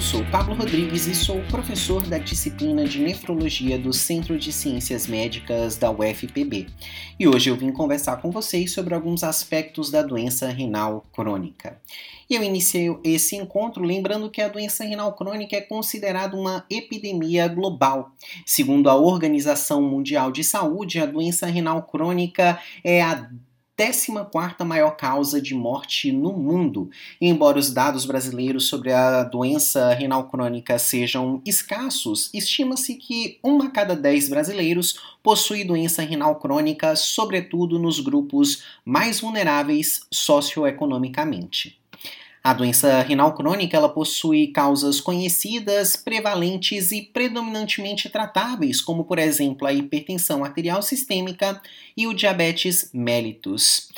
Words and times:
Eu 0.00 0.04
sou 0.04 0.24
Pablo 0.30 0.54
Rodrigues 0.54 1.06
e 1.06 1.14
sou 1.14 1.42
professor 1.50 2.00
da 2.00 2.16
disciplina 2.16 2.86
de 2.86 3.00
Nefrologia 3.00 3.78
do 3.78 3.92
Centro 3.92 4.38
de 4.38 4.50
Ciências 4.50 5.06
Médicas 5.06 5.76
da 5.76 5.90
UFPB. 5.90 6.68
E 7.18 7.28
hoje 7.28 7.50
eu 7.50 7.54
vim 7.54 7.70
conversar 7.70 8.16
com 8.16 8.30
vocês 8.30 8.72
sobre 8.72 8.94
alguns 8.94 9.22
aspectos 9.22 9.90
da 9.90 10.00
doença 10.00 10.48
renal 10.48 11.04
crônica. 11.12 11.78
E 12.30 12.34
eu 12.34 12.42
iniciei 12.42 12.88
esse 13.04 13.36
encontro 13.36 13.84
lembrando 13.84 14.30
que 14.30 14.40
a 14.40 14.48
doença 14.48 14.84
renal 14.84 15.12
crônica 15.12 15.54
é 15.54 15.60
considerada 15.60 16.34
uma 16.34 16.64
epidemia 16.70 17.46
global. 17.46 18.12
Segundo 18.46 18.88
a 18.88 18.96
Organização 18.96 19.82
Mundial 19.82 20.32
de 20.32 20.42
Saúde, 20.42 20.98
a 20.98 21.04
doença 21.04 21.44
renal 21.44 21.82
crônica 21.82 22.58
é 22.82 23.02
a 23.02 23.28
14 23.80 24.62
maior 24.62 24.90
causa 24.90 25.40
de 25.40 25.54
morte 25.54 26.12
no 26.12 26.34
mundo. 26.34 26.90
E 27.18 27.26
embora 27.26 27.58
os 27.58 27.72
dados 27.72 28.04
brasileiros 28.04 28.68
sobre 28.68 28.92
a 28.92 29.24
doença 29.24 29.94
renal 29.94 30.28
crônica 30.28 30.78
sejam 30.78 31.40
escassos, 31.46 32.28
estima-se 32.34 32.96
que 32.96 33.38
uma 33.42 33.64
a 33.64 33.70
cada 33.70 33.96
10 33.96 34.28
brasileiros 34.28 35.00
possui 35.22 35.64
doença 35.64 36.02
renal 36.02 36.36
crônica, 36.36 36.94
sobretudo 36.94 37.78
nos 37.78 38.00
grupos 38.00 38.62
mais 38.84 39.20
vulneráveis 39.20 40.06
socioeconomicamente. 40.10 41.79
A 42.42 42.54
doença 42.54 43.02
renal 43.02 43.34
crônica 43.34 43.76
ela 43.76 43.88
possui 43.88 44.46
causas 44.46 44.98
conhecidas, 44.98 45.94
prevalentes 45.94 46.90
e 46.90 47.02
predominantemente 47.02 48.08
tratáveis, 48.08 48.80
como 48.80 49.04
por 49.04 49.18
exemplo 49.18 49.66
a 49.66 49.72
hipertensão 49.74 50.42
arterial 50.42 50.80
sistêmica 50.80 51.60
e 51.94 52.06
o 52.06 52.14
diabetes 52.14 52.88
mellitus. 52.94 53.90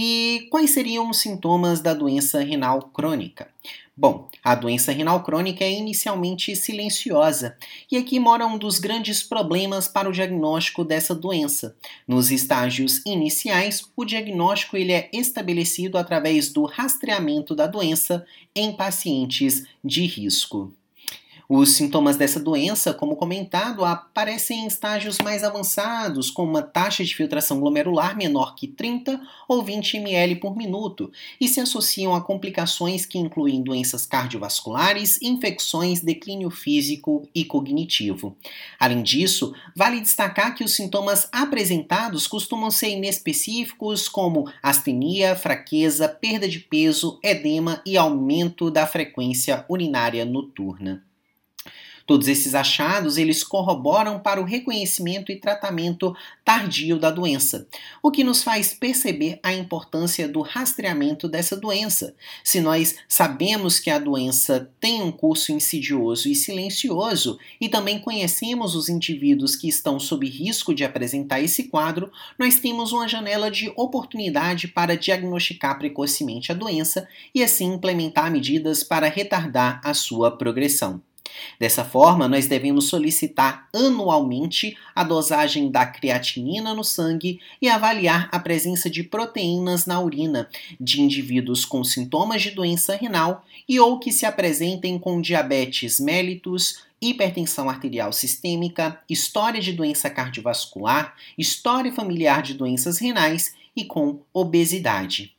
E 0.00 0.46
quais 0.48 0.70
seriam 0.70 1.10
os 1.10 1.18
sintomas 1.18 1.80
da 1.80 1.92
doença 1.92 2.38
renal 2.38 2.82
crônica? 2.82 3.48
Bom, 3.96 4.28
a 4.44 4.54
doença 4.54 4.92
renal 4.92 5.24
crônica 5.24 5.64
é 5.64 5.72
inicialmente 5.72 6.54
silenciosa, 6.54 7.56
e 7.90 7.96
aqui 7.96 8.20
mora 8.20 8.46
um 8.46 8.56
dos 8.56 8.78
grandes 8.78 9.24
problemas 9.24 9.88
para 9.88 10.08
o 10.08 10.12
diagnóstico 10.12 10.84
dessa 10.84 11.16
doença. 11.16 11.76
Nos 12.06 12.30
estágios 12.30 13.04
iniciais, 13.04 13.90
o 13.96 14.04
diagnóstico 14.04 14.76
ele 14.76 14.92
é 14.92 15.10
estabelecido 15.12 15.98
através 15.98 16.52
do 16.52 16.64
rastreamento 16.64 17.52
da 17.52 17.66
doença 17.66 18.24
em 18.54 18.72
pacientes 18.76 19.66
de 19.84 20.06
risco. 20.06 20.72
Os 21.50 21.76
sintomas 21.76 22.18
dessa 22.18 22.38
doença, 22.38 22.92
como 22.92 23.16
comentado, 23.16 23.82
aparecem 23.82 24.64
em 24.64 24.66
estágios 24.66 25.16
mais 25.24 25.42
avançados, 25.42 26.30
com 26.30 26.44
uma 26.44 26.60
taxa 26.60 27.02
de 27.02 27.16
filtração 27.16 27.58
glomerular 27.58 28.14
menor 28.14 28.54
que 28.54 28.68
30 28.68 29.18
ou 29.48 29.62
20 29.62 29.96
ml 29.96 30.36
por 30.36 30.54
minuto, 30.54 31.10
e 31.40 31.48
se 31.48 31.58
associam 31.58 32.14
a 32.14 32.20
complicações 32.20 33.06
que 33.06 33.16
incluem 33.16 33.62
doenças 33.62 34.04
cardiovasculares, 34.04 35.22
infecções, 35.22 36.02
declínio 36.02 36.50
físico 36.50 37.26
e 37.34 37.46
cognitivo. 37.46 38.36
Além 38.78 39.02
disso, 39.02 39.54
vale 39.74 40.02
destacar 40.02 40.54
que 40.54 40.62
os 40.62 40.76
sintomas 40.76 41.30
apresentados 41.32 42.26
costumam 42.26 42.70
ser 42.70 42.90
inespecíficos, 42.90 44.06
como 44.06 44.52
astenia, 44.62 45.34
fraqueza, 45.34 46.10
perda 46.10 46.46
de 46.46 46.58
peso, 46.58 47.18
edema 47.24 47.80
e 47.86 47.96
aumento 47.96 48.70
da 48.70 48.86
frequência 48.86 49.64
urinária 49.66 50.26
noturna. 50.26 51.07
Todos 52.08 52.26
esses 52.26 52.54
achados, 52.54 53.18
eles 53.18 53.44
corroboram 53.44 54.18
para 54.18 54.40
o 54.40 54.44
reconhecimento 54.44 55.30
e 55.30 55.36
tratamento 55.36 56.16
tardio 56.42 56.98
da 56.98 57.10
doença, 57.10 57.68
o 58.02 58.10
que 58.10 58.24
nos 58.24 58.42
faz 58.42 58.72
perceber 58.72 59.38
a 59.42 59.52
importância 59.52 60.26
do 60.26 60.40
rastreamento 60.40 61.28
dessa 61.28 61.54
doença. 61.54 62.14
Se 62.42 62.62
nós 62.62 62.96
sabemos 63.06 63.78
que 63.78 63.90
a 63.90 63.98
doença 63.98 64.70
tem 64.80 65.02
um 65.02 65.12
curso 65.12 65.52
insidioso 65.52 66.30
e 66.30 66.34
silencioso 66.34 67.38
e 67.60 67.68
também 67.68 67.98
conhecemos 67.98 68.74
os 68.74 68.88
indivíduos 68.88 69.54
que 69.54 69.68
estão 69.68 70.00
sob 70.00 70.26
risco 70.26 70.74
de 70.74 70.84
apresentar 70.84 71.42
esse 71.42 71.64
quadro, 71.64 72.10
nós 72.38 72.58
temos 72.58 72.90
uma 72.90 73.06
janela 73.06 73.50
de 73.50 73.70
oportunidade 73.76 74.66
para 74.66 74.96
diagnosticar 74.96 75.78
precocemente 75.78 76.50
a 76.50 76.54
doença 76.54 77.06
e 77.34 77.42
assim 77.42 77.74
implementar 77.74 78.32
medidas 78.32 78.82
para 78.82 79.10
retardar 79.10 79.78
a 79.84 79.92
sua 79.92 80.30
progressão. 80.30 81.02
Dessa 81.58 81.84
forma, 81.84 82.28
nós 82.28 82.46
devemos 82.46 82.88
solicitar 82.88 83.68
anualmente 83.74 84.76
a 84.94 85.02
dosagem 85.02 85.70
da 85.70 85.86
creatinina 85.86 86.74
no 86.74 86.84
sangue 86.84 87.40
e 87.60 87.68
avaliar 87.68 88.28
a 88.32 88.38
presença 88.38 88.88
de 88.88 89.02
proteínas 89.02 89.86
na 89.86 90.00
urina 90.00 90.48
de 90.80 91.00
indivíduos 91.00 91.64
com 91.64 91.82
sintomas 91.84 92.42
de 92.42 92.50
doença 92.50 92.94
renal 92.94 93.44
e 93.68 93.78
ou 93.78 93.98
que 93.98 94.12
se 94.12 94.26
apresentem 94.26 94.98
com 94.98 95.20
diabetes 95.20 96.00
mellitus, 96.00 96.82
hipertensão 97.00 97.68
arterial 97.70 98.12
sistêmica, 98.12 99.00
história 99.08 99.60
de 99.60 99.72
doença 99.72 100.10
cardiovascular, 100.10 101.14
história 101.36 101.92
familiar 101.92 102.42
de 102.42 102.54
doenças 102.54 102.98
renais 102.98 103.54
e 103.76 103.84
com 103.84 104.20
obesidade. 104.32 105.37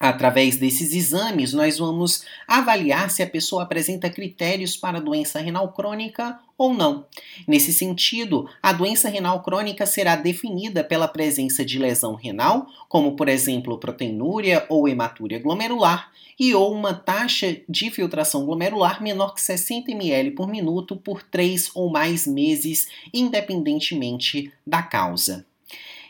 Através 0.00 0.56
desses 0.56 0.92
exames, 0.92 1.52
nós 1.52 1.78
vamos 1.78 2.24
avaliar 2.46 3.10
se 3.10 3.22
a 3.22 3.26
pessoa 3.26 3.64
apresenta 3.64 4.08
critérios 4.08 4.76
para 4.76 5.00
doença 5.00 5.40
renal 5.40 5.72
crônica 5.72 6.38
ou 6.56 6.72
não. 6.72 7.06
Nesse 7.46 7.72
sentido, 7.72 8.48
a 8.62 8.72
doença 8.72 9.08
renal 9.08 9.42
crônica 9.42 9.86
será 9.86 10.14
definida 10.14 10.84
pela 10.84 11.08
presença 11.08 11.64
de 11.64 11.78
lesão 11.78 12.14
renal, 12.14 12.68
como 12.88 13.16
por 13.16 13.28
exemplo 13.28 13.78
proteinúria 13.78 14.64
ou 14.68 14.88
hematúria 14.88 15.40
glomerular, 15.40 16.12
e 16.38 16.54
ou 16.54 16.72
uma 16.72 16.94
taxa 16.94 17.60
de 17.68 17.90
filtração 17.90 18.46
glomerular 18.46 19.02
menor 19.02 19.34
que 19.34 19.40
60 19.40 19.90
ml 19.90 20.30
por 20.32 20.46
minuto 20.46 20.96
por 20.96 21.22
3 21.22 21.72
ou 21.74 21.90
mais 21.90 22.26
meses, 22.26 22.86
independentemente 23.12 24.52
da 24.64 24.80
causa. 24.80 25.44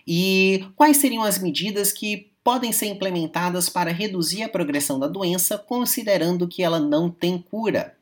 E 0.07 0.67
quais 0.77 0.99
seriam 0.99 1.23
as 1.23 1.39
medidas 1.39 1.93
que 1.93 2.31
podem 2.49 2.73
ser 2.73 2.87
implementadas 2.87 3.69
para 3.69 3.93
reduzir 3.93 4.43
a 4.43 4.49
progressão 4.49 4.99
da 4.99 5.07
doença, 5.07 5.59
considerando 5.59 6.49
que 6.49 6.63
ela 6.63 6.81
não 6.81 7.11
tem 7.11 7.37
cura. 7.37 7.95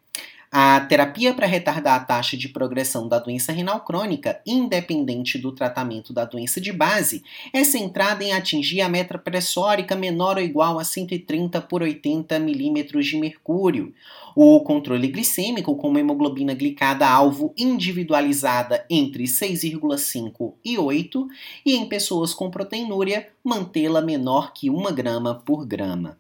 A 0.51 0.81
terapia 0.81 1.34
para 1.34 1.47
retardar 1.47 1.97
a 1.97 2.05
taxa 2.05 2.37
de 2.37 2.49
progressão 2.49 3.09
da 3.09 3.19
doença 3.19 3.53
renal 3.53 3.81
crônica, 3.81 4.41
independente 4.47 5.39
do 5.39 5.53
tratamento 5.53 6.12
da 6.12 6.25
doença 6.25 6.61
de 6.61 6.73
base, 6.73 7.25
é 7.53 7.65
centrada 7.65 8.23
em 8.23 8.33
atingir 8.33 8.81
a 8.81 8.89
meta 8.89 9.19
pressórica 9.19 9.97
menor 9.97 10.37
ou 10.37 10.43
igual 10.43 10.79
a 10.79 10.84
130 10.84 11.61
por 11.62 11.83
80 11.83 12.39
milímetros 12.39 13.07
de 13.07 13.17
mercúrio. 13.17 13.93
O 14.34 14.61
controle 14.61 15.09
glicêmico, 15.09 15.77
com 15.77 15.89
uma 15.89 16.01
hemoglobina 16.01 16.55
glicada 16.55 17.09
alvo 17.09 17.53
individualizada 17.57 18.87
entre 18.89 19.25
6,5 19.25 20.55
e 20.65 20.78
8, 20.78 21.27
e 21.65 21.75
em 21.75 21.89
pessoas 21.89 22.33
com 22.33 22.51
proteinúria, 22.51 23.28
mantê-la 23.43 24.01
menor 24.01 24.53
que 24.53 24.71
1 24.71 24.95
grama 24.95 25.34
por 25.34 25.67
grama. 25.67 26.19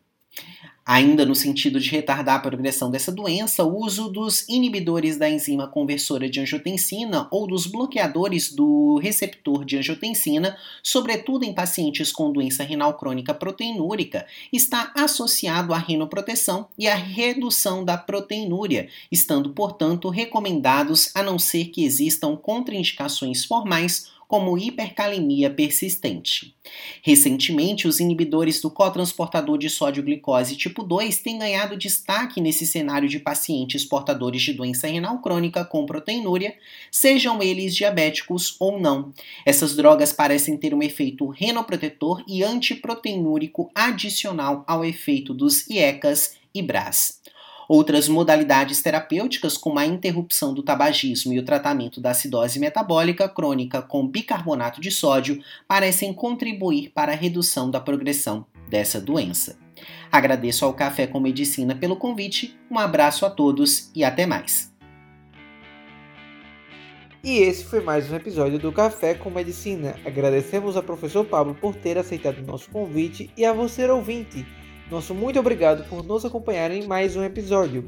Ainda 0.88 1.26
no 1.26 1.34
sentido 1.34 1.80
de 1.80 1.90
retardar 1.90 2.36
a 2.36 2.38
progressão 2.38 2.92
dessa 2.92 3.10
doença, 3.10 3.64
o 3.64 3.76
uso 3.76 4.08
dos 4.08 4.48
inibidores 4.48 5.18
da 5.18 5.28
enzima 5.28 5.66
conversora 5.66 6.30
de 6.30 6.38
angiotensina 6.38 7.26
ou 7.32 7.44
dos 7.44 7.66
bloqueadores 7.66 8.52
do 8.52 8.96
receptor 8.98 9.64
de 9.64 9.76
angiotensina, 9.76 10.56
sobretudo 10.84 11.44
em 11.44 11.52
pacientes 11.52 12.12
com 12.12 12.30
doença 12.30 12.62
renal 12.62 12.96
crônica 12.96 13.34
proteinúrica, 13.34 14.26
está 14.52 14.92
associado 14.94 15.74
à 15.74 15.78
renoproteção 15.78 16.68
e 16.78 16.86
à 16.86 16.94
redução 16.94 17.84
da 17.84 17.98
proteinúria, 17.98 18.88
estando, 19.10 19.50
portanto, 19.50 20.08
recomendados 20.08 21.10
a 21.16 21.22
não 21.22 21.36
ser 21.36 21.64
que 21.64 21.84
existam 21.84 22.36
contraindicações 22.36 23.44
formais 23.44 24.14
como 24.28 24.58
hipercalemia 24.58 25.50
persistente. 25.50 26.54
Recentemente, 27.02 27.86
os 27.86 28.00
inibidores 28.00 28.60
do 28.60 28.70
cotransportador 28.70 29.56
de 29.58 29.70
sódio-glicose 29.70 30.56
tipo 30.56 30.82
2 30.82 31.18
têm 31.18 31.38
ganhado 31.38 31.76
destaque 31.76 32.40
nesse 32.40 32.66
cenário 32.66 33.08
de 33.08 33.20
pacientes 33.20 33.84
portadores 33.84 34.42
de 34.42 34.52
doença 34.52 34.88
renal 34.88 35.20
crônica 35.20 35.64
com 35.64 35.86
proteinúria, 35.86 36.56
sejam 36.90 37.42
eles 37.42 37.74
diabéticos 37.74 38.56
ou 38.58 38.80
não. 38.80 39.12
Essas 39.44 39.76
drogas 39.76 40.12
parecem 40.12 40.56
ter 40.56 40.74
um 40.74 40.82
efeito 40.82 41.28
renoprotetor 41.28 42.24
e 42.26 42.42
antiproteinúrico 42.42 43.70
adicional 43.74 44.64
ao 44.66 44.84
efeito 44.84 45.32
dos 45.32 45.68
IECAS 45.68 46.36
e 46.54 46.62
BRAS. 46.62 47.20
Outras 47.68 48.08
modalidades 48.08 48.80
terapêuticas, 48.80 49.56
como 49.56 49.78
a 49.78 49.86
interrupção 49.86 50.54
do 50.54 50.62
tabagismo 50.62 51.32
e 51.32 51.38
o 51.38 51.44
tratamento 51.44 52.00
da 52.00 52.10
acidose 52.10 52.60
metabólica 52.60 53.28
crônica 53.28 53.82
com 53.82 54.06
bicarbonato 54.06 54.80
de 54.80 54.90
sódio, 54.90 55.42
parecem 55.66 56.14
contribuir 56.14 56.90
para 56.94 57.12
a 57.12 57.16
redução 57.16 57.68
da 57.68 57.80
progressão 57.80 58.46
dessa 58.68 59.00
doença. 59.00 59.58
Agradeço 60.10 60.64
ao 60.64 60.72
Café 60.72 61.08
com 61.08 61.18
Medicina 61.18 61.74
pelo 61.74 61.96
convite, 61.96 62.56
um 62.70 62.78
abraço 62.78 63.26
a 63.26 63.30
todos 63.30 63.90
e 63.94 64.04
até 64.04 64.26
mais. 64.26 64.72
E 67.22 67.38
esse 67.38 67.64
foi 67.64 67.80
mais 67.80 68.08
um 68.08 68.14
episódio 68.14 68.56
do 68.56 68.70
Café 68.70 69.14
com 69.14 69.28
Medicina. 69.28 69.96
Agradecemos 70.04 70.76
ao 70.76 70.82
professor 70.84 71.24
Pablo 71.24 71.56
por 71.56 71.74
ter 71.74 71.98
aceitado 71.98 72.40
nosso 72.40 72.70
convite 72.70 73.28
e 73.36 73.44
a 73.44 73.52
você 73.52 73.84
ouvinte 73.90 74.46
nosso 74.90 75.14
muito 75.14 75.38
obrigado 75.38 75.88
por 75.88 76.04
nos 76.04 76.24
acompanhar 76.24 76.70
em 76.70 76.86
mais 76.86 77.14
um 77.16 77.24
episódio. 77.24 77.86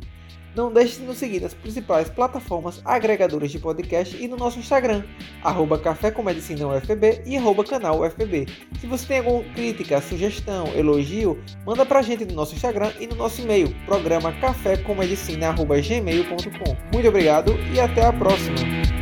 Não 0.56 0.72
deixe 0.72 0.98
de 0.98 1.06
nos 1.06 1.18
seguir 1.18 1.40
nas 1.40 1.54
principais 1.54 2.08
plataformas 2.08 2.82
agregadoras 2.84 3.48
de 3.50 3.60
podcast 3.60 4.16
e 4.16 4.26
no 4.26 4.36
nosso 4.36 4.58
Instagram, 4.58 5.04
arroba 5.42 5.78
Café 5.78 6.10
com 6.10 6.22
Medicina 6.22 6.66
UFB 6.66 7.22
e 7.26 7.36
arroba 7.36 7.62
canal 7.64 8.00
UFB. 8.00 8.46
Se 8.80 8.86
você 8.88 9.06
tem 9.06 9.18
alguma 9.18 9.44
crítica, 9.54 10.00
sugestão, 10.00 10.66
elogio, 10.74 11.38
manda 11.64 11.86
pra 11.86 12.02
gente 12.02 12.24
no 12.24 12.34
nosso 12.34 12.56
Instagram 12.56 12.90
e 12.98 13.06
no 13.06 13.14
nosso 13.14 13.40
e-mail, 13.40 13.72
programa 13.86 14.32
cafécommedicina.gmail.com. 14.40 16.76
Muito 16.92 17.08
obrigado 17.08 17.52
e 17.72 17.78
até 17.78 18.04
a 18.04 18.12
próxima! 18.12 18.97